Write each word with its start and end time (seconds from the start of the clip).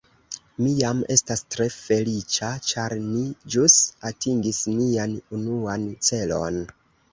Mi 0.61 0.69
jam 0.77 1.01
estas 1.15 1.43
tre 1.55 1.67
feliĉa 1.75 2.49
ĉar 2.71 2.97
ni 3.03 3.23
ĵus 3.57 3.77
atingis 4.13 4.65
nian 4.81 5.17
unuan 5.41 5.89
celon 6.11 6.61